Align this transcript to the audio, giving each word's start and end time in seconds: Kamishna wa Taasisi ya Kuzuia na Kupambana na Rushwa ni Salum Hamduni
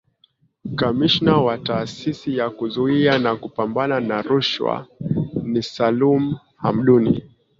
Kamishna 0.75 1.37
wa 1.37 1.57
Taasisi 1.57 2.37
ya 2.37 2.49
Kuzuia 2.49 3.17
na 3.19 3.35
Kupambana 3.35 3.99
na 3.99 4.21
Rushwa 4.21 4.87
ni 5.43 5.63
Salum 5.63 6.37
Hamduni 6.57 7.23